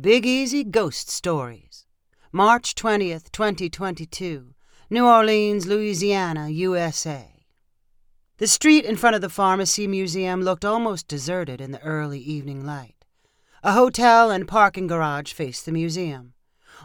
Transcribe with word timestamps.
Big 0.00 0.24
Easy 0.24 0.64
Ghost 0.64 1.10
Stories. 1.10 1.84
March 2.32 2.74
20th, 2.74 3.30
2022. 3.30 4.54
New 4.88 5.06
Orleans, 5.06 5.66
Louisiana, 5.66 6.48
USA. 6.48 7.44
The 8.38 8.46
street 8.46 8.86
in 8.86 8.96
front 8.96 9.16
of 9.16 9.20
the 9.20 9.28
Pharmacy 9.28 9.86
Museum 9.86 10.40
looked 10.40 10.64
almost 10.64 11.08
deserted 11.08 11.60
in 11.60 11.72
the 11.72 11.82
early 11.82 12.20
evening 12.20 12.64
light. 12.64 13.04
A 13.62 13.74
hotel 13.74 14.30
and 14.30 14.48
parking 14.48 14.86
garage 14.86 15.34
faced 15.34 15.66
the 15.66 15.72
museum. 15.72 16.32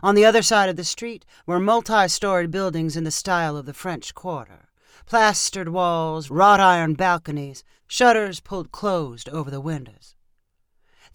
On 0.03 0.13
the 0.13 0.25
other 0.25 0.41
side 0.41 0.67
of 0.67 0.75
the 0.75 0.83
street 0.83 1.25
were 1.45 1.61
multi 1.61 2.09
storied 2.09 2.51
buildings 2.51 2.97
in 2.97 3.05
the 3.05 3.09
style 3.09 3.55
of 3.55 3.65
the 3.65 3.73
French 3.73 4.13
Quarter 4.13 4.67
plastered 5.05 5.69
walls, 5.69 6.29
wrought 6.29 6.59
iron 6.59 6.93
balconies, 6.93 7.63
shutters 7.87 8.41
pulled 8.41 8.73
closed 8.73 9.29
over 9.29 9.49
the 9.49 9.61
windows. 9.61 10.16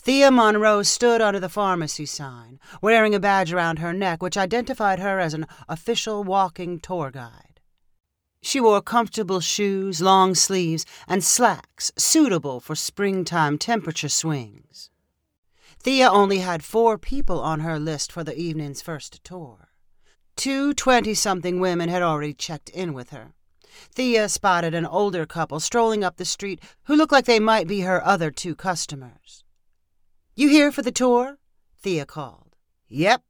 Thea 0.04 0.32
Monroe 0.32 0.82
stood 0.82 1.20
under 1.20 1.38
the 1.38 1.48
pharmacy 1.48 2.06
sign, 2.06 2.58
wearing 2.80 3.14
a 3.14 3.20
badge 3.20 3.52
around 3.52 3.78
her 3.78 3.92
neck 3.92 4.20
which 4.20 4.36
identified 4.36 4.98
her 4.98 5.20
as 5.20 5.32
an 5.32 5.46
official 5.68 6.24
walking 6.24 6.80
tour 6.80 7.12
guide. 7.12 7.60
She 8.42 8.60
wore 8.60 8.82
comfortable 8.82 9.38
shoes, 9.38 10.02
long 10.02 10.34
sleeves, 10.34 10.84
and 11.06 11.22
slacks 11.22 11.92
suitable 11.96 12.58
for 12.58 12.74
springtime 12.74 13.58
temperature 13.58 14.08
swings. 14.08 14.90
Thea 15.78 16.10
only 16.10 16.38
had 16.38 16.64
four 16.64 16.98
people 16.98 17.38
on 17.40 17.60
her 17.60 17.78
list 17.78 18.10
for 18.10 18.24
the 18.24 18.36
evening's 18.36 18.82
first 18.82 19.22
tour. 19.22 19.68
Two 20.34 20.74
twenty-something 20.74 21.60
women 21.60 21.88
had 21.88 22.02
already 22.02 22.34
checked 22.34 22.70
in 22.70 22.92
with 22.92 23.10
her. 23.10 23.34
Thea 23.94 24.28
spotted 24.28 24.74
an 24.74 24.84
older 24.84 25.26
couple 25.26 25.60
strolling 25.60 26.02
up 26.02 26.16
the 26.16 26.24
street 26.24 26.60
who 26.84 26.96
looked 26.96 27.12
like 27.12 27.26
they 27.26 27.38
might 27.38 27.68
be 27.68 27.82
her 27.82 28.04
other 28.04 28.32
two 28.32 28.56
customers. 28.56 29.44
You 30.34 30.48
here 30.48 30.72
for 30.72 30.80
the 30.80 30.90
tour? 30.90 31.36
Thea 31.82 32.06
called. 32.06 32.56
Yep. 32.88 33.22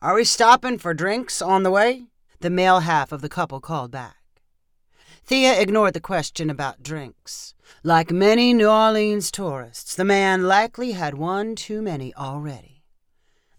Are 0.00 0.14
we 0.14 0.24
stopping 0.24 0.78
for 0.78 0.94
drinks 0.94 1.42
on 1.42 1.64
the 1.64 1.70
way? 1.70 2.06
The 2.40 2.48
male 2.48 2.80
half 2.80 3.12
of 3.12 3.20
the 3.20 3.28
couple 3.28 3.60
called 3.60 3.90
back. 3.90 4.16
Thea 5.22 5.60
ignored 5.60 5.92
the 5.92 6.00
question 6.00 6.48
about 6.48 6.82
drinks. 6.82 7.54
Like 7.82 8.10
many 8.10 8.54
New 8.54 8.70
Orleans 8.70 9.30
tourists, 9.30 9.94
the 9.94 10.04
man 10.06 10.44
likely 10.44 10.92
had 10.92 11.18
one 11.18 11.56
too 11.56 11.82
many 11.82 12.14
already. 12.14 12.84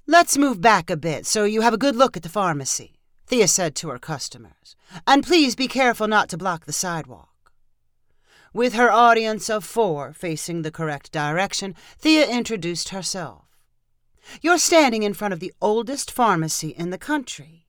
Let's 0.07 0.35
move 0.35 0.59
back 0.59 0.89
a 0.89 0.97
bit 0.97 1.27
so 1.27 1.43
you 1.43 1.61
have 1.61 1.75
a 1.75 1.77
good 1.77 1.95
look 1.95 2.17
at 2.17 2.23
the 2.23 2.29
pharmacy, 2.29 2.97
Thea 3.27 3.47
said 3.47 3.75
to 3.75 3.89
her 3.89 3.99
customers. 3.99 4.75
And 5.05 5.23
please 5.23 5.55
be 5.55 5.67
careful 5.67 6.07
not 6.07 6.29
to 6.29 6.37
block 6.37 6.65
the 6.65 6.73
sidewalk. 6.73 7.29
With 8.57 8.73
her 8.73 8.91
audience 8.91 9.51
of 9.51 9.63
four 9.63 10.13
facing 10.13 10.63
the 10.63 10.71
correct 10.71 11.11
direction, 11.11 11.75
Thea 11.99 12.27
introduced 12.27 12.89
herself. 12.89 13.45
You're 14.41 14.57
standing 14.57 15.03
in 15.03 15.13
front 15.13 15.31
of 15.31 15.39
the 15.39 15.53
oldest 15.61 16.09
pharmacy 16.09 16.69
in 16.69 16.89
the 16.89 16.97
country. 16.97 17.67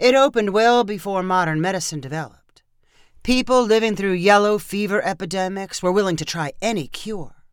It 0.00 0.16
opened 0.16 0.50
well 0.50 0.82
before 0.82 1.22
modern 1.22 1.60
medicine 1.60 2.00
developed. 2.00 2.64
People 3.22 3.62
living 3.62 3.94
through 3.94 4.14
yellow 4.14 4.58
fever 4.58 5.00
epidemics 5.04 5.84
were 5.84 5.92
willing 5.92 6.16
to 6.16 6.24
try 6.24 6.52
any 6.60 6.88
cure. 6.88 7.44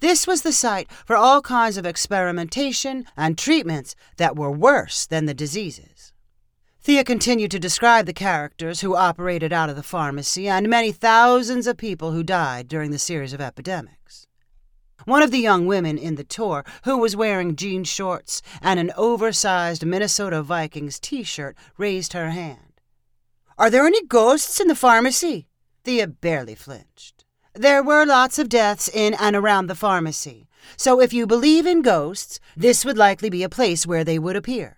This 0.00 0.26
was 0.26 0.40
the 0.40 0.54
site 0.54 0.90
for 1.04 1.16
all 1.16 1.42
kinds 1.42 1.76
of 1.76 1.84
experimentation 1.84 3.04
and 3.14 3.36
treatments 3.36 3.94
that 4.16 4.36
were 4.36 4.50
worse 4.50 5.04
than 5.04 5.26
the 5.26 5.34
diseases. 5.34 5.95
Thea 6.86 7.02
continued 7.02 7.50
to 7.50 7.58
describe 7.58 8.06
the 8.06 8.12
characters 8.12 8.80
who 8.80 8.94
operated 8.94 9.52
out 9.52 9.68
of 9.68 9.74
the 9.74 9.82
pharmacy 9.82 10.48
and 10.48 10.68
many 10.68 10.92
thousands 10.92 11.66
of 11.66 11.76
people 11.76 12.12
who 12.12 12.22
died 12.22 12.68
during 12.68 12.92
the 12.92 12.98
series 13.00 13.32
of 13.32 13.40
epidemics. 13.40 14.28
One 15.04 15.20
of 15.20 15.32
the 15.32 15.40
young 15.40 15.66
women 15.66 15.98
in 15.98 16.14
the 16.14 16.22
tour, 16.22 16.64
who 16.84 16.96
was 16.96 17.16
wearing 17.16 17.56
jean 17.56 17.82
shorts 17.82 18.40
and 18.62 18.78
an 18.78 18.92
oversized 18.96 19.84
Minnesota 19.84 20.44
Vikings 20.44 21.00
t 21.00 21.24
shirt, 21.24 21.56
raised 21.76 22.12
her 22.12 22.30
hand. 22.30 22.80
Are 23.58 23.68
there 23.68 23.84
any 23.84 24.06
ghosts 24.06 24.60
in 24.60 24.68
the 24.68 24.76
pharmacy? 24.76 25.48
Thea 25.82 26.06
barely 26.06 26.54
flinched. 26.54 27.24
There 27.52 27.82
were 27.82 28.06
lots 28.06 28.38
of 28.38 28.48
deaths 28.48 28.88
in 28.88 29.14
and 29.14 29.34
around 29.34 29.66
the 29.66 29.74
pharmacy, 29.74 30.46
so 30.76 31.00
if 31.00 31.12
you 31.12 31.26
believe 31.26 31.66
in 31.66 31.82
ghosts, 31.82 32.38
this 32.56 32.84
would 32.84 32.96
likely 32.96 33.28
be 33.28 33.42
a 33.42 33.48
place 33.48 33.88
where 33.88 34.04
they 34.04 34.20
would 34.20 34.36
appear. 34.36 34.76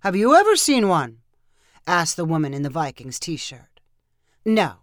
Have 0.00 0.16
you 0.16 0.34
ever 0.34 0.56
seen 0.56 0.88
one? 0.88 1.18
asked 1.86 2.16
the 2.16 2.24
woman 2.24 2.52
in 2.52 2.62
the 2.62 2.70
Vikings 2.70 3.18
t 3.18 3.36
shirt. 3.36 3.80
No. 4.44 4.76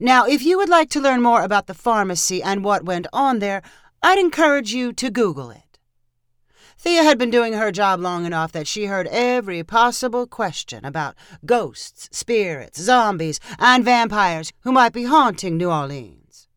Now, 0.00 0.26
if 0.26 0.42
you 0.42 0.58
would 0.58 0.68
like 0.68 0.90
to 0.90 1.00
learn 1.00 1.22
more 1.22 1.42
about 1.42 1.66
the 1.66 1.74
pharmacy 1.74 2.42
and 2.42 2.64
what 2.64 2.84
went 2.84 3.06
on 3.12 3.38
there, 3.38 3.62
I'd 4.02 4.18
encourage 4.18 4.72
you 4.72 4.92
to 4.92 5.10
Google 5.10 5.50
it. 5.50 5.78
Thea 6.78 7.02
had 7.02 7.18
been 7.18 7.30
doing 7.30 7.52
her 7.52 7.70
job 7.70 8.00
long 8.00 8.24
enough 8.24 8.52
that 8.52 8.66
she 8.66 8.86
heard 8.86 9.06
every 9.08 9.62
possible 9.62 10.26
question 10.26 10.84
about 10.84 11.14
ghosts, 11.44 12.08
spirits, 12.10 12.80
zombies, 12.80 13.38
and 13.58 13.84
vampires 13.84 14.52
who 14.60 14.72
might 14.72 14.94
be 14.94 15.04
haunting 15.04 15.58
New 15.58 15.70
Orleans. 15.70 16.48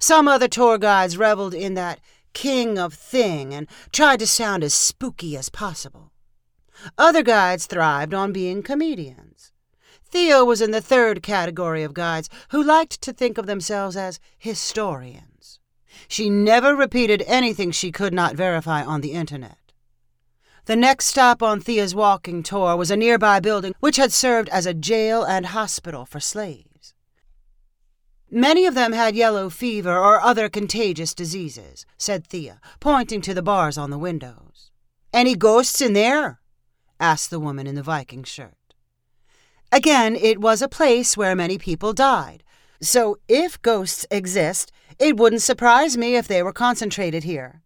Some 0.00 0.28
other 0.28 0.48
tour 0.48 0.78
guides 0.78 1.18
reveled 1.18 1.52
in 1.52 1.74
that 1.74 2.00
king 2.32 2.78
of 2.78 2.94
thing 2.94 3.52
and 3.52 3.68
tried 3.92 4.20
to 4.20 4.26
sound 4.26 4.64
as 4.64 4.72
spooky 4.72 5.36
as 5.36 5.50
possible. 5.50 6.12
Other 6.98 7.22
guides 7.22 7.66
thrived 7.66 8.14
on 8.14 8.32
being 8.32 8.62
comedians. 8.62 9.52
Thea 10.08 10.44
was 10.44 10.60
in 10.60 10.70
the 10.70 10.80
third 10.80 11.22
category 11.22 11.82
of 11.82 11.94
guides 11.94 12.30
who 12.50 12.62
liked 12.62 13.00
to 13.02 13.12
think 13.12 13.38
of 13.38 13.46
themselves 13.46 13.96
as 13.96 14.20
historians. 14.38 15.58
She 16.08 16.30
never 16.30 16.76
repeated 16.76 17.24
anything 17.26 17.70
she 17.70 17.90
could 17.90 18.14
not 18.14 18.36
verify 18.36 18.84
on 18.84 19.00
the 19.00 19.12
internet. 19.12 19.58
The 20.66 20.76
next 20.76 21.06
stop 21.06 21.42
on 21.42 21.60
Thea's 21.60 21.94
walking 21.94 22.42
tour 22.42 22.76
was 22.76 22.90
a 22.90 22.96
nearby 22.96 23.40
building 23.40 23.74
which 23.80 23.96
had 23.96 24.12
served 24.12 24.48
as 24.48 24.66
a 24.66 24.74
jail 24.74 25.22
and 25.22 25.46
hospital 25.46 26.04
for 26.04 26.20
slaves. 26.20 26.94
Many 28.30 28.66
of 28.66 28.74
them 28.74 28.92
had 28.92 29.14
yellow 29.14 29.48
fever 29.48 29.96
or 29.96 30.20
other 30.20 30.48
contagious 30.48 31.14
diseases, 31.14 31.86
said 31.96 32.26
Thea, 32.26 32.60
pointing 32.80 33.20
to 33.22 33.34
the 33.34 33.42
bars 33.42 33.78
on 33.78 33.90
the 33.90 33.98
windows. 33.98 34.72
Any 35.12 35.36
ghosts 35.36 35.80
in 35.80 35.92
there? 35.92 36.40
Asked 37.00 37.30
the 37.30 37.40
woman 37.40 37.66
in 37.66 37.74
the 37.74 37.82
Viking 37.82 38.24
shirt. 38.24 38.74
Again, 39.72 40.16
it 40.16 40.40
was 40.40 40.62
a 40.62 40.68
place 40.68 41.16
where 41.16 41.34
many 41.34 41.58
people 41.58 41.92
died, 41.92 42.42
so 42.80 43.18
if 43.28 43.60
ghosts 43.62 44.06
exist, 44.10 44.70
it 44.98 45.16
wouldn't 45.16 45.42
surprise 45.42 45.96
me 45.96 46.16
if 46.16 46.28
they 46.28 46.42
were 46.42 46.52
concentrated 46.52 47.24
here. 47.24 47.62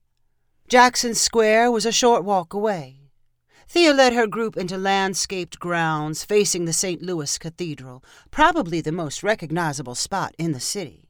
Jackson 0.69 1.15
Square 1.15 1.73
was 1.73 1.85
a 1.85 1.93
short 1.93 2.25
walk 2.25 2.55
away. 2.55 3.01
Thea 3.69 3.95
led 3.95 4.13
her 4.15 4.27
group 4.27 4.57
into 4.57 4.77
landscaped 4.77 5.61
grounds 5.61 6.25
facing 6.25 6.65
the 6.65 6.73
St. 6.73 7.03
Louis 7.03 7.39
Cathedral, 7.39 8.03
probably 8.31 8.81
the 8.81 8.91
most 8.91 9.23
recognizable 9.23 9.95
spot 9.95 10.35
in 10.39 10.53
the 10.53 10.59
city. 10.59 11.09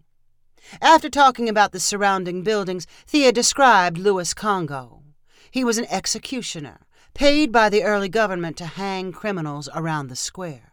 After 0.82 1.09
talking 1.09 1.48
about 1.48 1.72
the 1.72 1.80
surrounding 1.80 2.42
buildings, 2.42 2.86
Thea 3.06 3.32
described 3.32 3.97
Louis 3.97 4.34
Congo. 4.34 5.03
He 5.50 5.64
was 5.64 5.78
an 5.78 5.86
executioner, 5.91 6.80
paid 7.15 7.53
by 7.53 7.69
the 7.69 7.82
early 7.82 8.09
government 8.09 8.56
to 8.59 8.66
hang 8.66 9.12
criminals 9.12 9.69
around 9.75 10.09
the 10.09 10.16
square. 10.16 10.72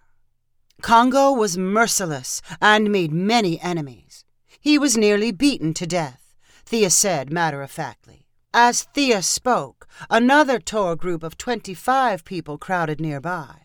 Congo 0.82 1.32
was 1.32 1.58
merciless 1.58 2.42
and 2.62 2.92
made 2.92 3.12
many 3.12 3.60
enemies. 3.62 4.26
He 4.60 4.78
was 4.78 4.98
nearly 4.98 5.32
beaten 5.32 5.74
to 5.76 5.88
death, 5.88 6.36
Thea 6.66 6.90
said 6.90 7.32
matter 7.32 7.62
of 7.62 7.72
factly. 7.72 8.28
As 8.54 8.84
Thea 8.84 9.22
spoke, 9.22 9.88
another 10.10 10.60
tour 10.60 10.96
group 10.96 11.24
of 11.24 11.38
25 11.38 12.24
people 12.26 12.58
crowded 12.58 13.00
nearby. 13.00 13.62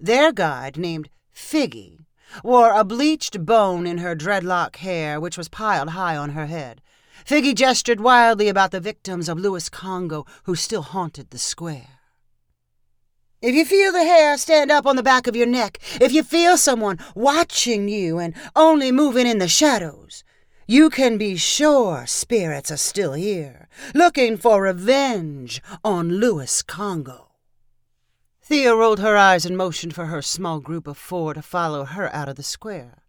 Their 0.00 0.32
guide, 0.32 0.76
named 0.76 1.10
Figgy, 1.34 1.98
wore 2.42 2.72
a 2.72 2.84
bleached 2.84 3.44
bone 3.44 3.86
in 3.86 3.98
her 3.98 4.14
dreadlock 4.14 4.76
hair, 4.76 5.20
which 5.20 5.38
was 5.38 5.48
piled 5.48 5.90
high 5.90 6.16
on 6.16 6.30
her 6.30 6.46
head. 6.46 6.82
Figgy 7.24 7.54
gestured 7.54 8.00
wildly 8.00 8.48
about 8.48 8.70
the 8.70 8.80
victims 8.80 9.28
of 9.28 9.38
Louis 9.38 9.68
Congo 9.68 10.24
who 10.44 10.54
still 10.54 10.82
haunted 10.82 11.30
the 11.30 11.38
square. 11.38 11.97
If 13.40 13.54
you 13.54 13.64
feel 13.64 13.92
the 13.92 14.02
hair 14.02 14.36
stand 14.36 14.72
up 14.72 14.84
on 14.84 14.96
the 14.96 15.02
back 15.02 15.28
of 15.28 15.36
your 15.36 15.46
neck, 15.46 15.78
if 16.00 16.10
you 16.10 16.24
feel 16.24 16.56
someone 16.56 16.98
watching 17.14 17.88
you 17.88 18.18
and 18.18 18.34
only 18.56 18.90
moving 18.90 19.28
in 19.28 19.38
the 19.38 19.46
shadows, 19.46 20.24
you 20.66 20.90
can 20.90 21.18
be 21.18 21.36
sure 21.36 22.04
spirits 22.04 22.72
are 22.72 22.76
still 22.76 23.12
here, 23.12 23.68
looking 23.94 24.36
for 24.36 24.62
revenge 24.62 25.62
on 25.84 26.18
Louis 26.18 26.62
Congo. 26.62 27.28
Thea 28.42 28.74
rolled 28.74 28.98
her 28.98 29.16
eyes 29.16 29.46
and 29.46 29.56
motioned 29.56 29.94
for 29.94 30.06
her 30.06 30.20
small 30.20 30.58
group 30.58 30.88
of 30.88 30.98
four 30.98 31.32
to 31.32 31.42
follow 31.42 31.84
her 31.84 32.12
out 32.12 32.28
of 32.28 32.34
the 32.34 32.42
square. 32.42 33.04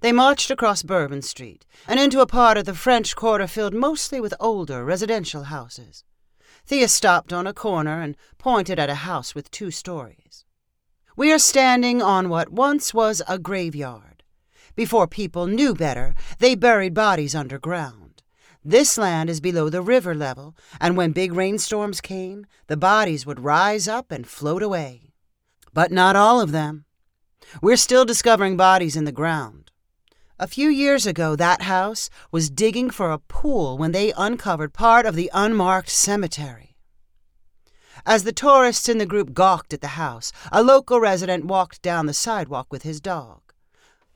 They 0.00 0.12
marched 0.12 0.52
across 0.52 0.84
Bourbon 0.84 1.22
Street 1.22 1.66
and 1.88 1.98
into 1.98 2.20
a 2.20 2.26
part 2.26 2.56
of 2.56 2.66
the 2.66 2.74
French 2.74 3.16
Quarter 3.16 3.48
filled 3.48 3.74
mostly 3.74 4.20
with 4.20 4.32
older 4.38 4.84
residential 4.84 5.44
houses. 5.44 6.04
Thea 6.66 6.88
stopped 6.88 7.32
on 7.32 7.46
a 7.46 7.52
corner 7.52 8.00
and 8.00 8.16
pointed 8.38 8.78
at 8.78 8.90
a 8.90 9.04
house 9.06 9.34
with 9.34 9.50
two 9.50 9.70
stories. 9.70 10.44
We 11.16 11.32
are 11.32 11.38
standing 11.38 12.00
on 12.00 12.28
what 12.28 12.52
once 12.52 12.94
was 12.94 13.20
a 13.28 13.38
graveyard. 13.38 14.22
Before 14.74 15.06
people 15.06 15.46
knew 15.46 15.74
better, 15.74 16.14
they 16.38 16.54
buried 16.54 16.94
bodies 16.94 17.34
underground. 17.34 18.22
This 18.64 18.96
land 18.96 19.28
is 19.28 19.40
below 19.40 19.68
the 19.68 19.82
river 19.82 20.14
level, 20.14 20.56
and 20.80 20.96
when 20.96 21.12
big 21.12 21.32
rainstorms 21.32 22.00
came, 22.00 22.46
the 22.68 22.76
bodies 22.76 23.26
would 23.26 23.40
rise 23.40 23.88
up 23.88 24.12
and 24.12 24.26
float 24.26 24.62
away. 24.62 25.12
But 25.74 25.90
not 25.90 26.14
all 26.14 26.40
of 26.40 26.52
them. 26.52 26.84
We're 27.60 27.76
still 27.76 28.04
discovering 28.04 28.56
bodies 28.56 28.94
in 28.94 29.04
the 29.04 29.12
ground. 29.12 29.71
A 30.42 30.48
few 30.48 30.70
years 30.70 31.06
ago, 31.06 31.36
that 31.36 31.62
house 31.62 32.10
was 32.32 32.50
digging 32.50 32.90
for 32.90 33.12
a 33.12 33.20
pool 33.20 33.78
when 33.78 33.92
they 33.92 34.12
uncovered 34.16 34.72
part 34.72 35.06
of 35.06 35.14
the 35.14 35.30
unmarked 35.32 35.88
cemetery. 35.88 36.74
As 38.04 38.24
the 38.24 38.32
tourists 38.32 38.88
in 38.88 38.98
the 38.98 39.06
group 39.06 39.34
gawked 39.34 39.72
at 39.72 39.82
the 39.82 39.94
house, 39.94 40.32
a 40.50 40.60
local 40.60 40.98
resident 40.98 41.44
walked 41.44 41.80
down 41.80 42.06
the 42.06 42.12
sidewalk 42.12 42.72
with 42.72 42.82
his 42.82 43.00
dog. 43.00 43.40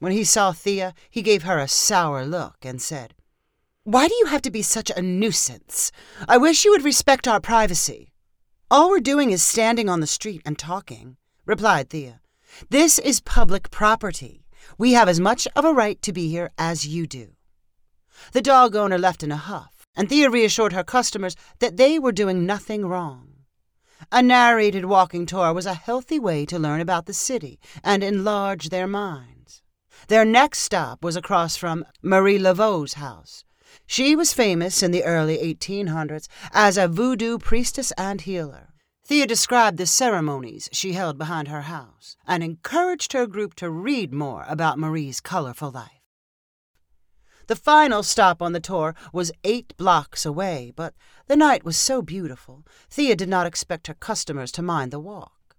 When 0.01 0.11
he 0.11 0.25
saw 0.25 0.51
Thea, 0.51 0.95
he 1.09 1.23
gave 1.23 1.45
her 1.45 1.61
a 1.61 1.69
sour 1.69 2.27
look 2.27 2.57
and 2.63 2.83
said, 2.83 3.15
Why 3.85 4.09
do 4.09 4.15
you 4.17 4.27
have 4.27 4.43
to 4.43 4.51
be 4.51 4.63
such 4.63 4.91
a 4.91 5.03
nuisance? 5.03 5.93
I 6.27 6.39
wish 6.39 6.65
you 6.65 6.73
would 6.73 6.83
respect 6.83 7.29
our 7.29 7.39
privacy. 7.39 8.11
All 8.69 8.91
we're 8.91 8.99
doing 8.99 9.31
is 9.31 9.45
standing 9.45 9.89
on 9.89 10.01
the 10.01 10.09
street 10.09 10.43
and 10.45 10.59
talking, 10.59 11.19
replied 11.45 11.89
Thea. 11.89 12.21
This 12.69 12.99
is 12.99 13.21
public 13.21 13.71
property. 13.71 14.46
We 14.79 14.93
have 14.93 15.09
as 15.09 15.21
much 15.21 15.49
of 15.57 15.65
a 15.65 15.73
right 15.73 16.01
to 16.03 16.13
be 16.13 16.29
here 16.29 16.51
as 16.59 16.87
you 16.87 17.07
do. 17.07 17.33
The 18.33 18.43
dog 18.43 18.75
owner 18.75 18.99
left 18.99 19.23
in 19.23 19.33
a 19.33 19.37
huff, 19.37 19.87
and 19.97 20.09
Thea 20.09 20.31
reassured 20.31 20.73
her 20.73 20.85
customers 20.85 21.37
that 21.59 21.77
they 21.77 21.99
were 21.99 22.13
doing 22.13 22.47
nothing 22.47 22.87
wrong. 22.87 23.37
A 24.13 24.23
narrated 24.23 24.85
walking 24.85 25.27
tour 25.27 25.53
was 25.53 25.67
a 25.67 25.75
healthy 25.75 26.19
way 26.19 26.45
to 26.47 26.59
learn 26.59 26.81
about 26.81 27.07
the 27.07 27.15
city 27.15 27.59
and 27.83 28.03
enlarge 28.05 28.69
their 28.69 28.87
minds. 28.87 29.63
Their 30.09 30.25
next 30.25 30.61
stop 30.61 31.03
was 31.03 31.17
across 31.17 31.57
from 31.57 31.85
Marie 32.03 32.39
Laveau's 32.39 32.95
house. 32.95 33.45
She 33.87 34.15
was 34.15 34.33
famous 34.33 34.83
in 34.83 34.91
the 34.91 35.05
early 35.05 35.39
1800s 35.39 36.29
as 36.53 36.77
a 36.77 36.89
voodoo 36.89 37.39
priestess 37.39 37.93
and 37.93 38.21
healer. 38.21 38.66
Thea 39.07 39.25
described 39.25 39.79
the 39.79 39.87
ceremonies 39.87 40.69
she 40.73 40.95
held 40.95 41.17
behind 41.17 41.47
her 41.47 41.63
house 41.63 42.17
and 42.27 42.43
encouraged 42.43 43.13
her 43.13 43.29
group 43.29 43.55
to 43.55 43.71
read 43.71 44.13
more 44.13 44.45
about 44.49 44.81
Marie's 44.81 45.21
colorful 45.21 45.71
life. 45.71 46.03
The 47.47 47.55
final 47.55 48.03
stop 48.03 48.43
on 48.43 48.51
the 48.51 48.59
tour 48.59 48.97
was 49.13 49.31
eight 49.45 49.77
blocks 49.77 50.27
away, 50.27 50.73
but 50.75 50.93
the 51.29 51.37
night 51.37 51.65
was 51.65 51.77
so 51.77 52.03
beautiful, 52.03 52.65
Thea 52.91 53.15
did 53.15 53.29
not 53.29 53.47
expect 53.47 53.87
her 53.87 53.95
customers 53.95 54.51
to 54.51 54.61
mind 54.63 54.91
the 54.91 54.99
walk. 54.99 55.55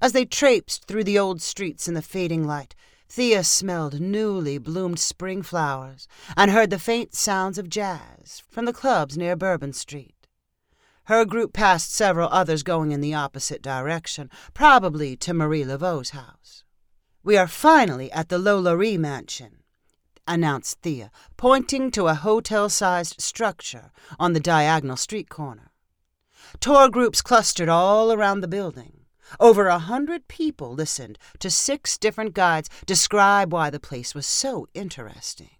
As 0.00 0.12
they 0.12 0.24
traipsed 0.24 0.86
through 0.86 1.04
the 1.04 1.18
old 1.18 1.42
streets 1.42 1.88
in 1.88 1.92
the 1.92 2.00
fading 2.00 2.46
light, 2.46 2.74
Thea 3.06 3.44
smelled 3.44 4.00
newly 4.00 4.56
bloomed 4.56 4.98
spring 4.98 5.42
flowers 5.42 6.08
and 6.38 6.50
heard 6.50 6.70
the 6.70 6.78
faint 6.78 7.14
sounds 7.14 7.58
of 7.58 7.68
jazz 7.68 8.42
from 8.48 8.64
the 8.64 8.72
clubs 8.72 9.18
near 9.18 9.36
Bourbon 9.36 9.74
Street. 9.74 10.21
Her 11.04 11.24
group 11.24 11.52
passed 11.52 11.92
several 11.92 12.28
others 12.30 12.62
going 12.62 12.92
in 12.92 13.00
the 13.00 13.14
opposite 13.14 13.62
direction, 13.62 14.30
probably 14.54 15.16
to 15.16 15.34
Marie 15.34 15.64
Laveau's 15.64 16.10
house. 16.10 16.62
We 17.24 17.36
are 17.36 17.48
finally 17.48 18.10
at 18.12 18.28
the 18.28 18.38
LaLaurie 18.38 18.98
mansion, 18.98 19.62
announced 20.26 20.80
Thea, 20.82 21.10
pointing 21.36 21.90
to 21.92 22.06
a 22.06 22.14
hotel 22.14 22.68
sized 22.68 23.20
structure 23.20 23.90
on 24.18 24.32
the 24.32 24.40
diagonal 24.40 24.96
street 24.96 25.28
corner. 25.28 25.72
Tour 26.60 26.88
groups 26.88 27.20
clustered 27.20 27.68
all 27.68 28.12
around 28.12 28.40
the 28.40 28.48
building. 28.48 29.00
Over 29.40 29.68
a 29.68 29.78
hundred 29.78 30.28
people 30.28 30.74
listened 30.74 31.18
to 31.38 31.50
six 31.50 31.96
different 31.96 32.34
guides 32.34 32.68
describe 32.86 33.52
why 33.52 33.70
the 33.70 33.80
place 33.80 34.14
was 34.14 34.26
so 34.26 34.68
interesting. 34.74 35.50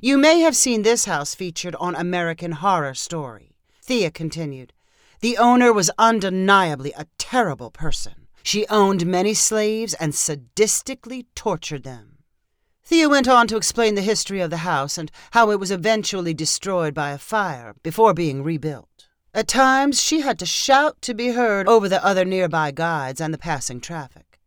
You 0.00 0.18
may 0.18 0.40
have 0.40 0.56
seen 0.56 0.82
this 0.82 1.06
house 1.06 1.34
featured 1.34 1.74
on 1.76 1.94
American 1.94 2.52
Horror 2.52 2.94
Story. 2.94 3.51
Thea 3.82 4.10
continued. 4.12 4.72
The 5.20 5.36
owner 5.36 5.72
was 5.72 5.90
undeniably 5.98 6.92
a 6.96 7.06
terrible 7.18 7.70
person. 7.70 8.28
She 8.44 8.66
owned 8.68 9.06
many 9.06 9.34
slaves 9.34 9.94
and 9.94 10.12
sadistically 10.12 11.26
tortured 11.34 11.82
them. 11.82 12.18
Thea 12.84 13.08
went 13.08 13.28
on 13.28 13.46
to 13.48 13.56
explain 13.56 13.94
the 13.94 14.02
history 14.02 14.40
of 14.40 14.50
the 14.50 14.58
house 14.58 14.98
and 14.98 15.10
how 15.32 15.50
it 15.50 15.60
was 15.60 15.70
eventually 15.70 16.34
destroyed 16.34 16.94
by 16.94 17.10
a 17.10 17.18
fire 17.18 17.74
before 17.82 18.14
being 18.14 18.42
rebuilt. 18.42 19.08
At 19.34 19.48
times, 19.48 20.00
she 20.00 20.20
had 20.20 20.38
to 20.40 20.46
shout 20.46 21.00
to 21.02 21.14
be 21.14 21.28
heard 21.28 21.66
over 21.66 21.88
the 21.88 22.04
other 22.04 22.24
nearby 22.24 22.70
guides 22.70 23.20
and 23.20 23.32
the 23.32 23.38
passing 23.38 23.80
traffic. 23.80 24.40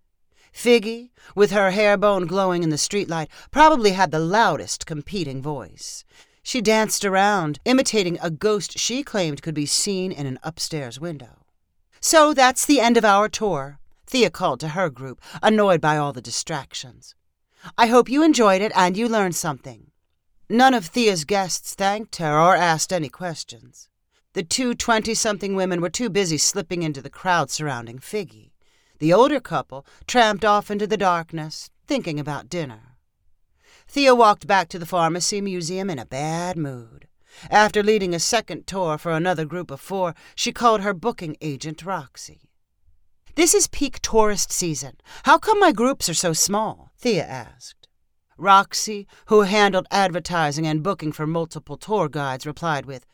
Figgy, 0.54 1.10
with 1.36 1.52
her 1.52 1.72
hair 1.72 1.98
bone 1.98 2.28
glowing 2.28 2.64
in 2.64 2.70
the 2.70 2.78
streetlight, 2.78 3.28
probably 3.52 3.92
had 3.92 4.12
the 4.12 4.20
loudest 4.20 4.86
competing 4.86 5.42
voice. 5.42 6.06
She 6.47 6.62
danced 6.62 7.03
around, 7.03 7.59
imitating 7.65 8.19
a 8.21 8.30
ghost 8.30 8.77
she 8.77 9.01
claimed 9.01 9.42
could 9.42 9.56
be 9.56 9.65
seen 9.65 10.12
in 10.12 10.27
an 10.27 10.38
upstairs 10.44 11.00
window. 11.00 11.44
So 12.00 12.36
that's 12.36 12.68
the 12.68 12.80
end 12.80 12.97
of 12.97 13.03
our 13.03 13.27
tour, 13.27 13.80
Thea 14.06 14.30
called 14.30 14.59
to 14.59 14.69
her 14.69 14.92
group, 14.92 15.19
annoyed 15.42 15.81
by 15.81 15.97
all 15.97 16.13
the 16.13 16.21
distractions. 16.21 17.15
I 17.80 17.88
hope 17.88 18.12
you 18.12 18.21
enjoyed 18.21 18.62
it 18.62 18.71
and 18.75 18.95
you 18.95 19.09
learned 19.09 19.36
something. 19.36 19.89
None 20.47 20.75
of 20.75 20.86
Thea's 20.86 21.25
guests 21.25 21.74
thanked 21.74 22.18
her 22.18 22.39
or 22.39 22.56
asked 22.56 22.94
any 22.94 23.09
questions. 23.09 23.89
The 24.33 24.44
two 24.44 24.75
twenty 24.75 25.15
something 25.15 25.56
women 25.56 25.81
were 25.81 25.89
too 25.89 26.12
busy 26.12 26.38
slipping 26.38 26.83
into 26.83 27.01
the 27.01 27.09
crowd 27.09 27.50
surrounding 27.50 27.98
Figgy. 27.98 28.51
The 29.00 29.12
older 29.12 29.39
couple 29.39 29.83
tramped 30.06 30.45
off 30.45 30.69
into 30.69 30.86
the 30.86 30.95
darkness, 30.95 31.71
thinking 31.88 32.19
about 32.19 32.50
dinner. 32.50 32.94
Thea 33.88 34.14
walked 34.14 34.46
back 34.46 34.68
to 34.70 34.80
the 34.80 34.86
pharmacy 34.86 35.42
museum 35.42 35.90
in 35.90 36.00
a 36.00 36.06
bad 36.06 36.58
mood. 36.58 37.08
After 37.50 37.84
leading 37.84 38.14
a 38.14 38.20
second 38.20 38.68
tour 38.68 38.98
for 38.98 39.12
another 39.12 39.46
group 39.46 39.72
of 39.72 39.82
four, 39.82 40.14
she 40.36 40.52
called 40.52 40.82
her 40.82 40.94
booking 40.94 41.38
agent, 41.42 41.84
Roxy. 41.84 42.50
This 43.36 43.54
is 43.54 43.68
peak 43.68 44.00
tourist 44.02 44.52
season. 44.52 44.98
How 45.24 45.38
come 45.38 45.60
my 45.60 45.72
groups 45.72 46.08
are 46.10 46.14
so 46.14 46.34
small? 46.34 46.92
Thea 46.98 47.26
asked. 47.26 47.88
Roxy, 48.38 49.08
who 49.28 49.42
handled 49.42 49.88
advertising 49.92 50.68
and 50.68 50.84
booking 50.84 51.12
for 51.12 51.28
multiple 51.28 51.78
tour 51.78 52.10
guides, 52.10 52.46
replied 52.46 52.86
with, 52.86 53.06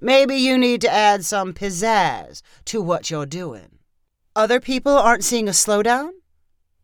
Maybe 0.00 0.36
you 0.36 0.58
need 0.58 0.80
to 0.82 0.92
add 0.92 1.24
some 1.24 1.52
pizzazz 1.54 2.42
to 2.66 2.82
what 2.82 3.10
you're 3.10 3.26
doing. 3.26 3.78
Other 4.36 4.60
people 4.60 4.92
aren't 4.92 5.24
seeing 5.24 5.48
a 5.48 5.52
slowdown? 5.52 6.10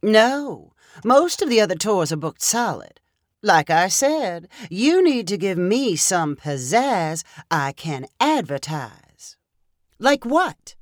No. 0.03 0.73
Most 1.05 1.43
of 1.43 1.49
the 1.49 1.61
other 1.61 1.75
tours 1.75 2.13
are 2.13 2.17
booked 2.17 2.43
solid. 2.43 3.01
Like 3.43 3.71
I 3.71 3.89
said, 3.89 4.49
you 4.69 5.03
need 5.03 5.27
to 5.29 5.39
give 5.39 5.57
me 5.57 5.97
some 5.97 6.37
pizzazz 6.37 7.25
I 7.51 7.73
can 7.73 8.05
advertise. 8.21 9.39
Like 9.99 10.27
what? 10.27 10.75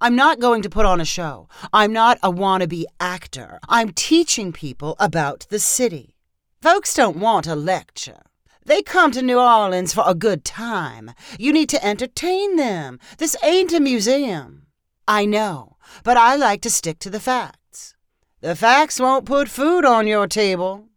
I'm 0.00 0.16
not 0.16 0.40
going 0.40 0.62
to 0.62 0.70
put 0.70 0.86
on 0.86 1.00
a 1.00 1.04
show. 1.04 1.48
I'm 1.72 1.92
not 1.92 2.18
a 2.20 2.32
wannabe 2.32 2.84
actor. 2.98 3.60
I'm 3.68 3.92
teaching 3.92 4.52
people 4.52 4.96
about 4.98 5.46
the 5.50 5.60
city. 5.60 6.16
Folks 6.60 6.94
don't 6.94 7.16
want 7.16 7.46
a 7.46 7.54
lecture. 7.54 8.22
They 8.66 8.82
come 8.82 9.12
to 9.12 9.22
New 9.22 9.38
Orleans 9.38 9.94
for 9.94 10.02
a 10.04 10.14
good 10.14 10.44
time. 10.44 11.12
You 11.38 11.52
need 11.52 11.68
to 11.70 11.84
entertain 11.84 12.56
them. 12.56 12.98
This 13.18 13.36
ain't 13.44 13.72
a 13.72 13.78
museum. 13.80 14.66
I 15.06 15.26
know, 15.26 15.76
but 16.02 16.16
I 16.16 16.34
like 16.34 16.60
to 16.62 16.70
stick 16.70 16.98
to 17.00 17.10
the 17.10 17.20
facts. 17.20 17.94
The 18.40 18.56
facts 18.56 18.98
won't 18.98 19.26
put 19.26 19.48
food 19.48 19.84
on 19.84 20.08
your 20.08 20.26
table. 20.26 20.89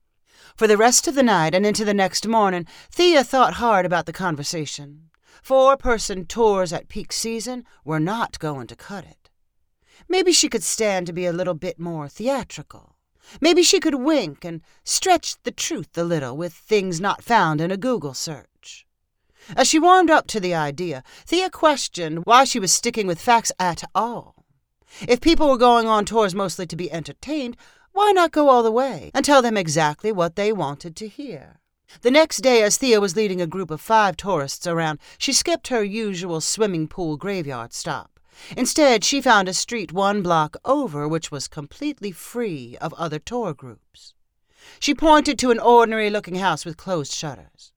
For 0.55 0.67
the 0.67 0.77
rest 0.77 1.07
of 1.07 1.15
the 1.15 1.24
night 1.24 1.55
and 1.55 1.65
into 1.65 1.83
the 1.83 1.93
next 1.93 2.27
morning, 2.27 2.67
Thea 2.91 3.24
thought 3.24 3.55
hard 3.55 3.86
about 3.86 4.05
the 4.05 4.13
conversation. 4.13 5.10
Four 5.41 5.77
person 5.77 6.25
tours 6.25 6.72
at 6.72 6.88
peak 6.88 7.12
season 7.12 7.65
were 7.83 8.00
not 8.00 8.39
going 8.39 8.67
to 8.67 8.75
cut 8.75 9.03
it. 9.03 9.29
Maybe 10.07 10.31
she 10.31 10.50
could 10.50 10.63
stand 10.63 11.07
to 11.07 11.13
be 11.13 11.25
a 11.25 11.33
little 11.33 11.55
bit 11.55 11.79
more 11.79 12.07
theatrical. 12.07 12.95
Maybe 13.41 13.63
she 13.63 13.79
could 13.79 13.95
wink 13.95 14.45
and 14.45 14.62
stretch 14.83 15.41
the 15.43 15.51
truth 15.51 15.98
a 15.98 16.03
little 16.03 16.38
with 16.38 16.53
things 16.53 17.01
not 17.01 17.24
found 17.24 17.62
in 17.62 17.72
a 17.72 17.77
Google 17.77 18.13
search. 18.13 18.86
As 19.57 19.67
she 19.67 19.79
warmed 19.79 20.10
up 20.10 20.27
to 20.27 20.39
the 20.39 20.53
idea, 20.53 21.03
Thea 21.25 21.50
questioned 21.50 22.25
why 22.25 22.43
she 22.43 22.60
was 22.60 22.72
sticking 22.72 23.07
with 23.07 23.19
facts 23.19 23.51
at 23.60 23.83
all. 23.95 24.45
If 25.07 25.22
people 25.22 25.50
were 25.50 25.57
going 25.57 25.88
on 25.88 26.05
tours 26.05 26.36
mostly 26.36 26.67
to 26.67 26.75
be 26.75 26.91
entertained, 26.91 27.57
why 27.93 28.12
not 28.12 28.31
go 28.31 28.50
all 28.50 28.63
the 28.63 28.71
way 28.71 29.12
and 29.13 29.23
tell 29.23 29.41
them 29.41 29.55
exactly 29.55 30.12
what 30.12 30.35
they 30.35 30.51
wanted 30.51 30.95
to 30.97 31.07
hear? 31.07 31.59
The 32.01 32.12
next 32.12 32.38
day, 32.38 32.63
as 32.63 32.77
Thea 32.77 33.00
was 33.00 33.15
leading 33.15 33.39
a 33.39 33.47
group 33.47 33.69
of 33.69 33.79
five 33.79 34.17
tourists 34.17 34.65
around, 34.65 35.00
she 35.17 35.31
skipped 35.31 35.67
her 35.67 35.83
usual 35.83 36.41
swimming 36.41 36.88
pool 36.88 37.17
graveyard 37.17 37.71
stop. 37.71 38.19
Instead, 38.57 39.03
she 39.03 39.21
found 39.21 39.47
a 39.47 39.53
street 39.53 39.93
one 39.93 40.23
block 40.23 40.57
over 40.65 41.07
which 41.07 41.31
was 41.31 41.47
completely 41.47 42.12
free 42.12 42.75
of 42.81 42.93
other 42.95 43.19
tour 43.19 43.53
groups. 43.53 44.15
She 44.79 44.95
pointed 44.95 45.38
to 45.39 45.51
an 45.51 45.59
ordinary 45.59 46.09
looking 46.09 46.35
house 46.35 46.65
with 46.65 46.77
closed 46.77 47.13
shutters. 47.13 47.73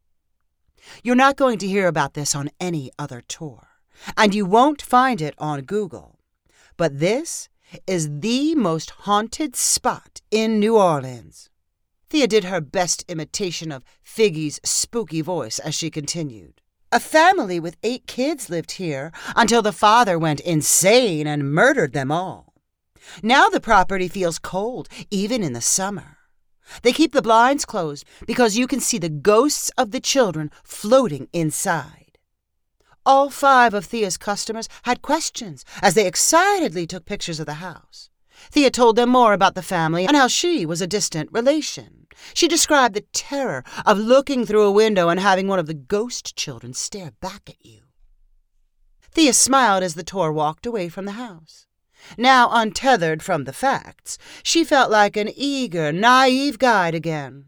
You're 1.02 1.14
not 1.14 1.36
going 1.36 1.58
to 1.58 1.68
hear 1.68 1.88
about 1.88 2.14
this 2.14 2.34
on 2.34 2.50
any 2.58 2.90
other 2.98 3.20
tour, 3.20 3.68
and 4.16 4.34
you 4.34 4.46
won't 4.46 4.80
find 4.80 5.20
it 5.20 5.34
on 5.36 5.62
Google. 5.62 6.18
But 6.76 7.00
this 7.00 7.48
is 7.86 8.20
the 8.20 8.54
most 8.54 8.90
haunted 8.90 9.56
spot 9.56 10.20
in 10.30 10.58
New 10.60 10.76
Orleans. 10.76 11.50
Thea 12.08 12.26
did 12.26 12.44
her 12.44 12.60
best 12.60 13.04
imitation 13.08 13.72
of 13.72 13.84
Figgy's 14.02 14.60
spooky 14.64 15.20
voice 15.20 15.58
as 15.58 15.74
she 15.74 15.90
continued. 15.90 16.60
A 16.92 17.00
family 17.00 17.58
with 17.58 17.76
eight 17.82 18.06
kids 18.06 18.48
lived 18.48 18.72
here 18.72 19.12
until 19.34 19.60
the 19.60 19.72
father 19.72 20.18
went 20.18 20.40
insane 20.40 21.26
and 21.26 21.52
murdered 21.52 21.92
them 21.92 22.12
all. 22.12 22.54
Now 23.22 23.48
the 23.48 23.60
property 23.60 24.08
feels 24.08 24.38
cold, 24.38 24.88
even 25.10 25.42
in 25.42 25.52
the 25.52 25.60
summer. 25.60 26.16
They 26.82 26.92
keep 26.92 27.12
the 27.12 27.22
blinds 27.22 27.64
closed 27.64 28.04
because 28.26 28.56
you 28.56 28.66
can 28.66 28.80
see 28.80 28.98
the 28.98 29.08
ghosts 29.08 29.70
of 29.76 29.90
the 29.90 30.00
children 30.00 30.50
floating 30.64 31.28
inside. 31.32 32.05
All 33.06 33.30
five 33.30 33.72
of 33.72 33.84
Thea's 33.84 34.16
customers 34.16 34.68
had 34.82 35.00
questions 35.00 35.64
as 35.80 35.94
they 35.94 36.08
excitedly 36.08 36.88
took 36.88 37.04
pictures 37.04 37.38
of 37.38 37.46
the 37.46 37.54
house. 37.54 38.10
Thea 38.50 38.68
told 38.68 38.96
them 38.96 39.10
more 39.10 39.32
about 39.32 39.54
the 39.54 39.62
family 39.62 40.06
and 40.06 40.16
how 40.16 40.26
she 40.26 40.66
was 40.66 40.80
a 40.80 40.88
distant 40.88 41.30
relation. 41.30 42.08
She 42.34 42.48
described 42.48 42.94
the 42.96 43.04
terror 43.12 43.62
of 43.84 43.96
looking 43.96 44.44
through 44.44 44.64
a 44.64 44.72
window 44.72 45.08
and 45.08 45.20
having 45.20 45.46
one 45.46 45.60
of 45.60 45.66
the 45.66 45.74
ghost 45.74 46.34
children 46.34 46.74
stare 46.74 47.12
back 47.20 47.48
at 47.48 47.64
you. 47.64 47.82
Thea 49.12 49.32
smiled 49.32 49.84
as 49.84 49.94
the 49.94 50.02
tour 50.02 50.32
walked 50.32 50.66
away 50.66 50.88
from 50.88 51.04
the 51.04 51.12
house. 51.12 51.66
Now 52.18 52.50
untethered 52.50 53.22
from 53.22 53.44
the 53.44 53.52
facts, 53.52 54.18
she 54.42 54.64
felt 54.64 54.90
like 54.90 55.16
an 55.16 55.30
eager, 55.32 55.92
naive 55.92 56.58
guide 56.58 56.96
again. 56.96 57.46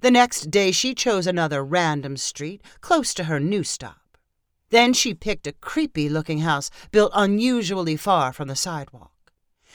The 0.00 0.12
next 0.12 0.48
day 0.50 0.70
she 0.70 0.94
chose 0.94 1.26
another 1.26 1.64
random 1.64 2.16
street 2.16 2.62
close 2.80 3.12
to 3.14 3.24
her 3.24 3.40
new 3.40 3.64
stop. 3.64 4.01
Then 4.72 4.94
she 4.94 5.12
picked 5.12 5.46
a 5.46 5.52
creepy 5.52 6.08
looking 6.08 6.38
house 6.38 6.70
built 6.92 7.12
unusually 7.14 7.94
far 7.94 8.32
from 8.32 8.48
the 8.48 8.56
sidewalk. 8.56 9.12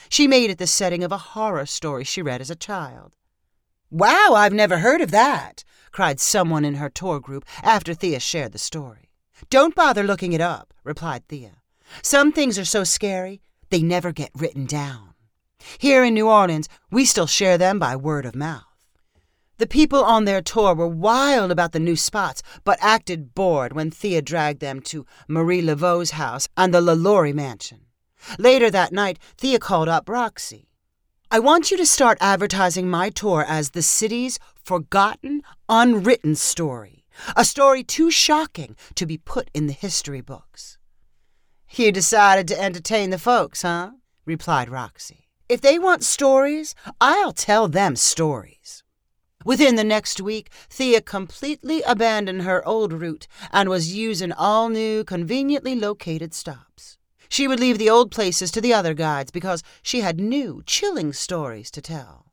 She 0.08 0.26
made 0.26 0.50
it 0.50 0.58
the 0.58 0.66
setting 0.66 1.04
of 1.04 1.12
a 1.12 1.18
horror 1.18 1.66
story 1.66 2.02
she 2.02 2.20
read 2.20 2.40
as 2.40 2.50
a 2.50 2.56
child. 2.56 3.14
Wow, 3.92 4.34
I've 4.34 4.52
never 4.52 4.78
heard 4.78 5.00
of 5.00 5.12
that, 5.12 5.62
cried 5.92 6.18
someone 6.18 6.64
in 6.64 6.74
her 6.74 6.90
tour 6.90 7.20
group 7.20 7.44
after 7.62 7.94
Thea 7.94 8.18
shared 8.18 8.50
the 8.50 8.58
story. 8.58 9.12
Don't 9.50 9.76
bother 9.76 10.02
looking 10.02 10.32
it 10.32 10.40
up, 10.40 10.74
replied 10.82 11.28
Thea. 11.28 11.62
Some 12.02 12.32
things 12.32 12.58
are 12.58 12.64
so 12.64 12.82
scary, 12.82 13.40
they 13.70 13.82
never 13.82 14.10
get 14.10 14.32
written 14.34 14.66
down. 14.66 15.14
Here 15.78 16.02
in 16.02 16.14
New 16.14 16.28
Orleans, 16.28 16.68
we 16.90 17.04
still 17.04 17.28
share 17.28 17.56
them 17.56 17.78
by 17.78 17.94
word 17.94 18.26
of 18.26 18.34
mouth. 18.34 18.67
The 19.58 19.66
people 19.66 20.04
on 20.04 20.24
their 20.24 20.40
tour 20.40 20.72
were 20.72 20.86
wild 20.86 21.50
about 21.50 21.72
the 21.72 21.80
new 21.80 21.96
spots, 21.96 22.42
but 22.62 22.78
acted 22.80 23.34
bored 23.34 23.72
when 23.72 23.90
Thea 23.90 24.22
dragged 24.22 24.60
them 24.60 24.80
to 24.82 25.04
Marie 25.26 25.62
Laveau's 25.62 26.12
house 26.12 26.48
and 26.56 26.72
the 26.72 26.80
LaLaurie 26.80 27.32
mansion. 27.32 27.86
Later 28.38 28.70
that 28.70 28.92
night, 28.92 29.18
Thea 29.36 29.58
called 29.58 29.88
up 29.88 30.08
Roxy. 30.08 30.68
I 31.30 31.40
want 31.40 31.72
you 31.72 31.76
to 31.76 31.84
start 31.84 32.18
advertising 32.20 32.88
my 32.88 33.10
tour 33.10 33.44
as 33.46 33.70
the 33.70 33.82
city's 33.82 34.38
forgotten, 34.62 35.42
unwritten 35.68 36.36
story, 36.36 37.04
a 37.36 37.44
story 37.44 37.82
too 37.82 38.12
shocking 38.12 38.76
to 38.94 39.06
be 39.06 39.18
put 39.18 39.50
in 39.52 39.66
the 39.66 39.72
history 39.72 40.20
books. 40.20 40.78
You 41.72 41.90
decided 41.90 42.46
to 42.48 42.60
entertain 42.60 43.10
the 43.10 43.18
folks, 43.18 43.62
huh? 43.62 43.90
replied 44.24 44.70
Roxy. 44.70 45.28
If 45.48 45.60
they 45.60 45.78
want 45.78 46.04
stories, 46.04 46.74
I'll 47.00 47.32
tell 47.32 47.68
them 47.68 47.96
stories. 47.96 48.84
Within 49.48 49.76
the 49.76 49.82
next 49.82 50.20
week, 50.20 50.50
Thea 50.68 51.00
completely 51.00 51.80
abandoned 51.84 52.42
her 52.42 52.62
old 52.68 52.92
route 52.92 53.26
and 53.50 53.70
was 53.70 53.94
using 53.94 54.30
all 54.30 54.68
new, 54.68 55.04
conveniently 55.04 55.74
located 55.74 56.34
stops. 56.34 56.98
She 57.30 57.48
would 57.48 57.58
leave 57.58 57.78
the 57.78 57.88
old 57.88 58.10
places 58.10 58.50
to 58.50 58.60
the 58.60 58.74
other 58.74 58.92
guides 58.92 59.30
because 59.30 59.62
she 59.82 60.02
had 60.02 60.20
new, 60.20 60.62
chilling 60.66 61.14
stories 61.14 61.70
to 61.70 61.80
tell. 61.80 62.26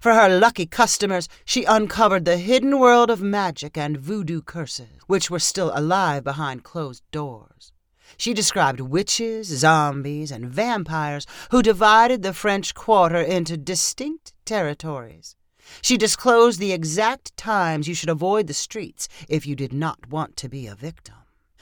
For 0.00 0.14
her 0.14 0.30
lucky 0.30 0.64
customers, 0.64 1.28
she 1.44 1.64
uncovered 1.64 2.24
the 2.24 2.38
hidden 2.38 2.78
world 2.78 3.10
of 3.10 3.20
magic 3.20 3.76
and 3.76 3.98
voodoo 3.98 4.40
curses, 4.40 4.96
which 5.06 5.30
were 5.30 5.38
still 5.38 5.72
alive 5.74 6.24
behind 6.24 6.64
closed 6.64 7.02
doors. 7.10 7.74
She 8.16 8.32
described 8.32 8.80
witches, 8.80 9.48
zombies, 9.48 10.30
and 10.30 10.46
vampires 10.46 11.26
who 11.50 11.60
divided 11.60 12.22
the 12.22 12.32
French 12.32 12.74
Quarter 12.74 13.20
into 13.20 13.58
distinct 13.58 14.32
territories. 14.46 15.36
She 15.80 15.96
disclosed 15.96 16.60
the 16.60 16.72
exact 16.72 17.36
times 17.36 17.88
you 17.88 17.94
should 17.94 18.08
avoid 18.08 18.46
the 18.46 18.54
streets 18.54 19.08
if 19.28 19.46
you 19.46 19.56
did 19.56 19.72
not 19.72 20.08
want 20.08 20.36
to 20.38 20.48
be 20.48 20.66
a 20.66 20.74
victim. 20.74 21.14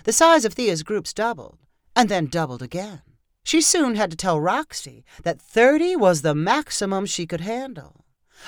The 0.05 0.12
size 0.12 0.45
of 0.45 0.55
Thea's 0.55 0.83
groups 0.83 1.12
doubled 1.12 1.59
and 1.95 2.09
then 2.09 2.26
doubled 2.26 2.62
again. 2.62 3.02
She 3.45 3.61
soon 3.61 3.97
had 3.97 4.11
to 4.11 4.17
tell 4.17 4.40
Roxy 4.40 5.05
that 5.23 5.40
30 5.40 5.97
was 5.97 6.23
the 6.23 6.35
maximum 6.35 7.07
she 7.07 7.26
could 7.26 7.40
handle. 7.40 8.05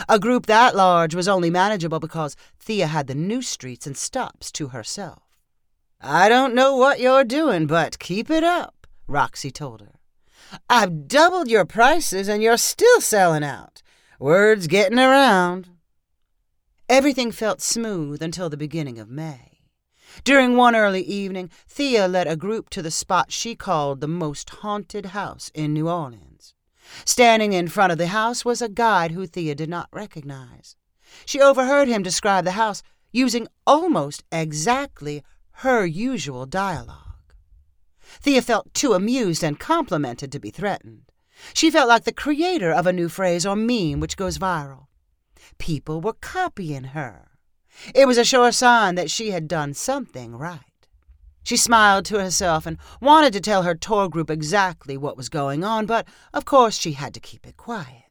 A 0.09 0.19
group 0.19 0.47
that 0.47 0.75
large 0.75 1.15
was 1.15 1.29
only 1.29 1.51
manageable 1.51 2.01
because 2.01 2.37
Thea 2.59 2.87
had 2.87 3.07
the 3.07 3.15
new 3.15 3.43
streets 3.43 3.87
and 3.87 3.97
stops 3.97 4.51
to 4.53 4.69
herself. 4.69 5.23
I 6.01 6.29
don't 6.29 6.55
know 6.55 6.77
what 6.77 7.01
you're 7.01 7.25
doing, 7.25 7.67
but 7.67 7.99
keep 7.99 8.31
it 8.31 8.43
up, 8.43 8.87
Roxy 9.07 9.51
told 9.51 9.81
her. 9.81 9.99
I've 10.69 11.09
doubled 11.09 11.49
your 11.49 11.65
prices 11.65 12.29
and 12.29 12.43
you're 12.43 12.57
still 12.57 13.01
selling 13.01 13.45
out. 13.45 13.83
Word's 14.23 14.69
getting 14.69 15.01
around. 15.01 15.69
Everything 16.89 17.33
felt 17.33 17.61
smooth 17.61 18.23
until 18.23 18.49
the 18.49 18.57
beginning 18.57 19.01
of 19.01 19.11
May. 19.11 19.59
During 20.23 20.57
one 20.57 20.77
early 20.77 21.03
evening, 21.03 21.51
Thea 21.67 22.07
led 22.07 22.29
a 22.29 22.37
group 22.37 22.71
to 22.71 22.83
the 22.83 22.93
spot 22.93 23.33
she 23.33 23.57
called 23.57 24.01
the 24.01 24.07
most 24.07 24.49
haunted 24.51 25.07
house 25.07 25.51
in 25.57 25.73
New 25.73 25.89
Orleans. 25.89 26.55
Standing 27.05 27.53
in 27.53 27.67
front 27.67 27.91
of 27.91 27.99
the 27.99 28.07
house 28.07 28.45
was 28.45 28.63
a 28.63 28.69
guide 28.69 29.11
who 29.11 29.27
Thea 29.27 29.57
did 29.57 29.69
not 29.69 29.89
recognize. 29.93 30.77
She 31.27 31.41
overheard 31.41 31.89
him 31.89 32.05
describe 32.05 32.45
the 32.45 32.53
house 32.53 32.85
using 33.11 33.49
almost 33.67 34.23
exactly 34.31 35.25
her 35.65 35.85
usual 35.85 36.47
dialogue. 36.47 37.35
Thea 38.21 38.41
felt 38.41 38.73
too 38.73 38.93
amused 38.93 39.43
and 39.43 39.59
complimented 39.59 40.31
to 40.31 40.39
be 40.39 40.51
threatened. 40.51 41.12
She 41.55 41.71
felt 41.71 41.89
like 41.89 42.05
the 42.05 42.13
creator 42.13 42.73
of 42.73 42.87
a 42.87 42.93
new 42.93 43.09
phrase 43.09 43.47
or 43.47 43.57
meme 43.57 44.01
which 44.01 44.17
goes 44.17 44.39
viral. 44.39 44.87
People 45.59 46.01
were 46.01 46.13
copying 46.15 46.85
her. 46.85 47.29
It 47.95 48.07
was 48.07 48.19
a 48.19 48.25
sure 48.25 48.53
sign 48.53 48.95
that 48.97 49.11
she 49.11 49.31
had 49.31 49.49
done 49.49 49.75
something 49.75 50.37
right. 50.37 50.61
She 51.43 51.57
smiled 51.57 52.05
to 52.07 52.21
herself 52.21 52.67
and 52.67 52.79
wanted 53.01 53.33
to 53.33 53.41
tell 53.41 53.65
her 53.65 53.75
tour 53.75 54.09
group 54.09 54.31
exactly 54.31 54.97
what 54.97 55.17
was 55.17 55.29
going 55.29 55.65
on, 55.65 55.87
but 55.87 56.07
of 56.33 56.45
course 56.45 56.79
she 56.79 56.93
had 56.93 57.15
to 57.15 57.21
keep 57.21 57.47
it 57.47 57.57
quiet. 57.57 58.05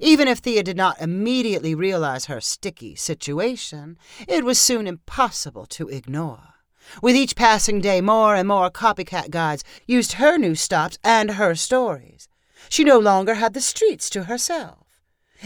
Even 0.00 0.28
if 0.28 0.38
Thea 0.38 0.62
did 0.62 0.76
not 0.76 1.00
immediately 1.00 1.74
realize 1.74 2.26
her 2.26 2.40
sticky 2.40 2.94
situation, 2.94 3.98
it 4.28 4.44
was 4.44 4.58
soon 4.58 4.86
impossible 4.86 5.66
to 5.66 5.88
ignore. 5.88 6.54
With 7.02 7.16
each 7.16 7.36
passing 7.36 7.80
day, 7.80 8.00
more 8.00 8.34
and 8.34 8.48
more 8.48 8.70
copycat 8.70 9.30
guides 9.30 9.64
used 9.86 10.14
her 10.14 10.38
new 10.38 10.54
stops 10.54 10.98
and 11.04 11.32
her 11.32 11.54
stories. 11.54 12.28
She 12.68 12.84
no 12.84 12.98
longer 12.98 13.34
had 13.34 13.54
the 13.54 13.60
streets 13.60 14.10
to 14.10 14.24
herself. 14.24 14.86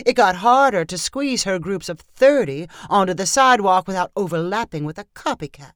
It 0.04 0.14
got 0.14 0.36
harder 0.36 0.84
to 0.84 0.98
squeeze 0.98 1.44
her 1.44 1.58
groups 1.58 1.88
of 1.88 2.00
thirty 2.00 2.66
onto 2.90 3.14
the 3.14 3.26
sidewalk 3.26 3.86
without 3.86 4.10
overlapping 4.16 4.84
with 4.84 4.98
a 4.98 5.06
copycat. 5.14 5.74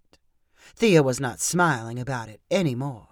Thea 0.74 1.02
was 1.02 1.20
not 1.20 1.40
smiling 1.40 1.98
about 1.98 2.28
it 2.28 2.40
any 2.50 2.74
more. 2.74 3.06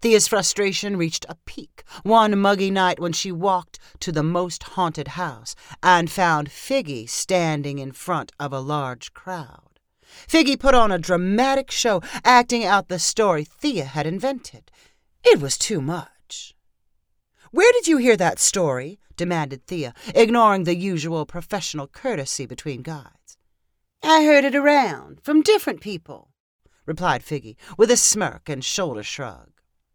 Thea's 0.00 0.26
frustration 0.26 0.96
reached 0.96 1.26
a 1.28 1.36
peak 1.44 1.84
one 2.02 2.38
muggy 2.38 2.70
night 2.70 2.98
when 2.98 3.12
she 3.12 3.30
walked 3.30 3.78
to 4.00 4.10
the 4.10 4.22
most 4.22 4.62
haunted 4.62 5.08
house 5.08 5.54
and 5.82 6.10
found 6.10 6.48
Figgy 6.48 7.08
standing 7.08 7.78
in 7.78 7.92
front 7.92 8.32
of 8.40 8.52
a 8.52 8.60
large 8.60 9.12
crowd. 9.12 9.69
Figgy 10.28 10.58
put 10.58 10.74
on 10.74 10.92
a 10.92 10.98
dramatic 10.98 11.70
show, 11.70 12.02
acting 12.24 12.64
out 12.64 12.88
the 12.88 12.98
story 12.98 13.44
Thea 13.44 13.84
had 13.84 14.06
invented. 14.06 14.70
It 15.24 15.40
was 15.40 15.58
too 15.58 15.80
much. 15.80 16.54
Where 17.50 17.72
did 17.72 17.88
you 17.88 17.96
hear 17.96 18.16
that 18.16 18.38
story? 18.38 19.00
demanded 19.16 19.66
Thea, 19.66 19.92
ignoring 20.14 20.64
the 20.64 20.76
usual 20.76 21.26
professional 21.26 21.86
courtesy 21.86 22.46
between 22.46 22.82
guides. 22.82 23.36
I 24.02 24.24
heard 24.24 24.44
it 24.44 24.54
around, 24.54 25.20
from 25.22 25.42
different 25.42 25.80
people, 25.80 26.30
replied 26.86 27.22
Figgy, 27.22 27.56
with 27.76 27.90
a 27.90 27.96
smirk 27.96 28.48
and 28.48 28.64
shoulder 28.64 29.02
shrug. 29.02 29.50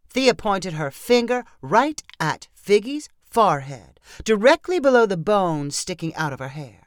Thea 0.10 0.36
pointed 0.36 0.74
her 0.74 0.92
finger 0.92 1.44
right 1.62 2.04
at 2.20 2.48
Figgy's 2.56 3.10
forehead, 3.24 4.00
directly 4.24 4.80
below 4.80 5.06
the 5.06 5.18
bone 5.18 5.72
sticking 5.72 6.14
out 6.16 6.34
of 6.34 6.40
her 6.40 6.50
hair. 6.50 6.85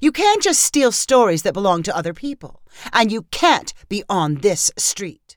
You 0.00 0.12
can't 0.12 0.42
just 0.42 0.62
steal 0.62 0.92
stories 0.92 1.42
that 1.42 1.54
belong 1.54 1.82
to 1.84 1.96
other 1.96 2.12
people, 2.12 2.62
and 2.92 3.10
you 3.10 3.22
can't 3.30 3.72
be 3.88 4.02
on 4.08 4.36
this 4.36 4.70
street. 4.76 5.36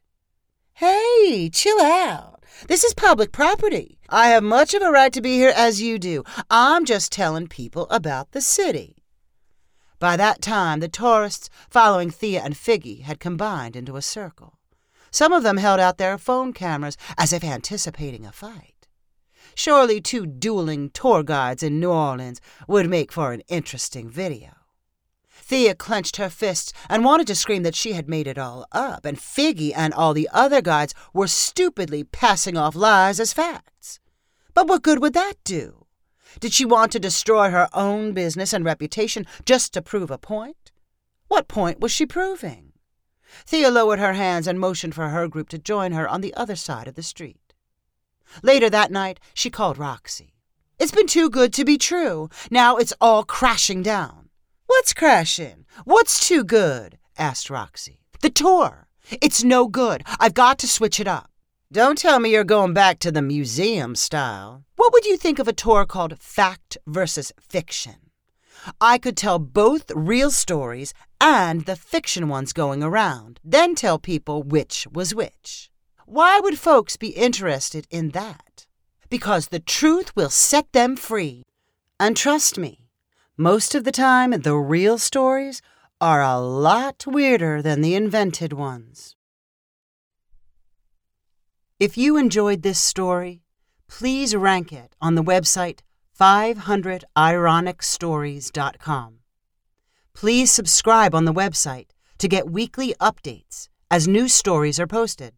Hey, 0.74 1.50
chill 1.52 1.82
out. 1.82 2.44
This 2.68 2.84
is 2.84 2.94
public 2.94 3.32
property. 3.32 4.00
I 4.10 4.30
have 4.30 4.44
much 4.44 4.74
of 4.74 4.82
a 4.82 4.92
right 4.92 5.14
to 5.14 5.22
be 5.22 5.36
here 5.36 5.54
as 5.56 5.82
you 5.82 6.00
do. 6.00 6.24
I'm 6.50 6.84
just 6.86 7.12
telling 7.12 7.48
people 7.48 7.88
about 7.90 8.32
the 8.32 8.42
city. 8.42 8.98
By 10.00 10.16
that 10.18 10.42
time, 10.42 10.80
the 10.80 10.88
tourists 10.88 11.50
following 11.70 12.10
Thea 12.10 12.42
and 12.42 12.56
Figgy 12.56 13.02
had 13.02 13.20
combined 13.20 13.76
into 13.76 13.98
a 13.98 14.02
circle. 14.02 14.58
Some 15.12 15.34
of 15.34 15.44
them 15.44 15.58
held 15.58 15.80
out 15.80 15.98
their 15.98 16.18
phone 16.18 16.54
cameras 16.54 16.98
as 17.18 17.34
if 17.34 17.44
anticipating 17.44 18.26
a 18.26 18.32
fight. 18.32 18.79
Surely 19.60 20.00
two 20.00 20.26
dueling 20.26 20.90
tour 20.92 21.22
guides 21.22 21.62
in 21.62 21.82
New 21.82 21.92
Orleans 21.92 22.40
would 22.70 22.90
make 22.90 23.12
for 23.12 23.34
an 23.34 23.42
interesting 23.50 24.10
video. 24.10 24.52
Thea 25.30 25.76
clenched 25.76 26.16
her 26.16 26.30
fists 26.30 26.72
and 26.88 27.04
wanted 27.04 27.28
to 27.28 27.36
scream 27.36 27.64
that 27.64 27.76
she 27.76 27.92
had 27.92 28.08
made 28.08 28.26
it 28.26 28.38
all 28.38 28.66
up, 28.72 29.04
and 29.04 29.18
Figgy 29.18 29.74
and 29.76 29.94
all 29.94 30.14
the 30.14 30.30
other 30.32 30.62
guides 30.62 30.94
were 31.14 31.28
stupidly 31.28 32.06
passing 32.06 32.56
off 32.56 32.74
lies 32.74 33.20
as 33.20 33.34
facts. 33.34 34.00
But 34.54 34.70
what 34.70 34.82
good 34.82 35.02
would 35.02 35.12
that 35.12 35.34
do? 35.44 35.88
Did 36.40 36.54
she 36.54 36.64
want 36.64 36.94
to 36.94 37.00
destroy 37.00 37.50
her 37.50 37.68
own 37.74 38.14
business 38.14 38.54
and 38.54 38.64
reputation 38.64 39.26
just 39.44 39.74
to 39.74 39.82
prove 39.82 40.10
a 40.10 40.18
point? 40.18 40.72
What 41.28 41.50
point 41.50 41.82
was 41.82 41.92
she 41.92 42.06
proving? 42.06 42.72
Thea 43.46 43.70
lowered 43.70 44.00
her 44.00 44.14
hands 44.14 44.48
and 44.48 44.58
motioned 44.58 44.96
for 44.96 45.10
her 45.10 45.28
group 45.28 45.50
to 45.50 45.58
join 45.58 45.92
her 45.92 46.08
on 46.08 46.22
the 46.22 46.34
other 46.36 46.56
side 46.56 46.88
of 46.88 46.96
the 46.96 47.04
street. 47.04 47.49
Later 48.44 48.70
that 48.70 48.92
night, 48.92 49.20
she 49.34 49.50
called 49.50 49.78
Roxy. 49.78 50.36
It's 50.80 50.92
been 50.92 51.08
too 51.08 51.30
good 51.30 51.54
to 51.54 51.66
be 51.66 51.78
true. 51.78 52.30
Now 52.50 52.78
it's 52.78 52.94
all 53.02 53.24
crashing 53.24 53.84
down. 53.84 54.30
What's 54.68 54.94
crashing? 54.94 55.66
What's 55.84 56.28
too 56.28 56.44
good? 56.44 56.98
asked 57.18 57.50
Roxy. 57.50 58.02
The 58.22 58.30
tour. 58.30 58.88
It's 59.22 59.44
no 59.44 59.68
good. 59.68 60.04
I've 60.20 60.34
got 60.34 60.60
to 60.60 60.68
switch 60.68 61.00
it 61.00 61.08
up. 61.08 61.32
Don't 61.72 61.98
tell 61.98 62.20
me 62.20 62.32
you're 62.32 62.44
going 62.44 62.74
back 62.74 63.00
to 63.00 63.12
the 63.12 63.22
museum 63.22 63.96
style. 63.96 64.64
What 64.76 64.94
would 64.94 65.06
you 65.06 65.18
think 65.18 65.40
of 65.40 65.48
a 65.48 65.54
tour 65.54 65.86
called 65.86 66.20
Fact 66.20 66.78
versus 66.88 67.32
Fiction? 67.40 68.10
I 68.80 68.98
could 68.98 69.18
tell 69.18 69.40
both 69.40 69.92
real 69.94 70.32
stories 70.32 70.94
and 71.22 71.66
the 71.66 71.76
fiction 71.76 72.28
ones 72.28 72.54
going 72.54 72.84
around, 72.84 73.40
then 73.44 73.76
tell 73.76 74.00
people 74.00 74.44
which 74.44 74.88
was 74.92 75.14
which. 75.14 75.69
Why 76.12 76.40
would 76.40 76.58
folks 76.58 76.98
be 76.98 77.10
interested 77.10 77.86
in 77.92 78.10
that? 78.10 78.66
Because 79.12 79.50
the 79.50 79.60
truth 79.60 80.12
will 80.16 80.32
set 80.32 80.74
them 80.74 80.96
free. 80.96 81.44
And 82.00 82.18
trust 82.18 82.58
me, 82.58 82.88
most 83.38 83.76
of 83.76 83.84
the 83.84 83.92
time, 83.92 84.32
the 84.32 84.56
real 84.56 84.98
stories 84.98 85.62
are 86.02 86.24
a 86.24 86.40
lot 86.40 87.06
weirder 87.06 87.62
than 87.62 87.82
the 87.82 87.94
invented 87.94 88.54
ones. 88.54 89.16
If 91.80 91.96
you 91.96 92.18
enjoyed 92.18 92.64
this 92.64 92.80
story, 92.80 93.44
please 93.88 94.36
rank 94.36 94.74
it 94.74 94.96
on 95.00 95.14
the 95.14 95.22
website 95.22 95.82
500ironicstories.com. 96.20 99.20
Please 100.16 100.52
subscribe 100.52 101.14
on 101.14 101.26
the 101.26 101.34
website 101.34 101.90
to 102.18 102.28
get 102.28 102.50
weekly 102.50 102.96
updates 103.00 103.70
as 103.92 104.08
new 104.08 104.28
stories 104.28 104.80
are 104.80 104.88
posted. 104.88 105.36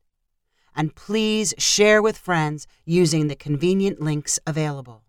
And 0.76 0.96
please 0.96 1.54
share 1.58 2.02
with 2.02 2.18
friends 2.18 2.68
using 2.86 3.28
the 3.28 3.36
convenient 3.36 4.02
links 4.02 4.40
available. 4.48 5.04